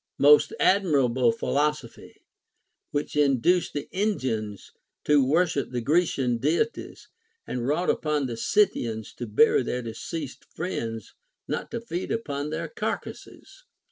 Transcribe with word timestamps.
Most 0.17 0.51
admirable 0.59 1.31
philosophy! 1.31 2.25
Avhich 2.91 3.15
induced 3.23 3.73
the 3.73 3.87
Indians 3.91 4.71
to 5.03 5.23
worship 5.23 5.69
the 5.69 5.79
Grecian 5.79 6.39
Deities, 6.39 7.07
and 7.45 7.67
wrought 7.67 7.91
upon 7.91 8.25
the 8.25 8.35
Scythians 8.35 9.13
to 9.13 9.27
bury 9.27 9.61
their 9.61 9.83
deceased 9.83 10.43
friends, 10.55 11.13
not 11.47 11.69
to 11.69 11.79
feed 11.79 12.11
upon 12.11 12.49
their 12.49 12.67
carcasses. 12.67 13.65